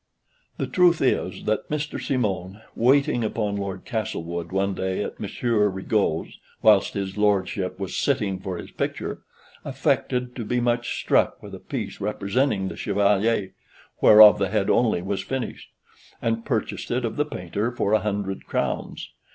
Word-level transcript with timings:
The 0.57 0.65
truth 0.65 0.99
is, 0.99 1.43
that 1.43 1.69
Mr. 1.69 2.03
Simon, 2.03 2.59
waiting 2.75 3.23
upon 3.23 3.55
Lord 3.55 3.85
Castlewood 3.85 4.51
one 4.51 4.73
day 4.73 5.03
at 5.03 5.19
Monsieur 5.19 5.69
Rigaud's 5.69 6.39
whilst 6.63 6.95
his 6.95 7.17
lordship 7.17 7.79
was 7.79 7.95
sitting 7.95 8.39
for 8.39 8.57
his 8.57 8.71
picture, 8.71 9.21
affected 9.63 10.35
to 10.37 10.43
be 10.43 10.59
much 10.59 10.99
struck 10.99 11.43
with 11.43 11.53
a 11.53 11.59
piece 11.59 12.01
representing 12.01 12.67
the 12.67 12.75
Chevalier, 12.77 13.53
whereof 14.01 14.39
the 14.39 14.49
head 14.49 14.71
only 14.71 15.03
was 15.03 15.21
finished, 15.21 15.69
and 16.19 16.45
purchased 16.45 16.89
it 16.89 17.05
of 17.05 17.15
the 17.15 17.23
painter 17.23 17.71
for 17.71 17.93
a 17.93 17.99
hundred 17.99 18.47
crowns. 18.47 19.11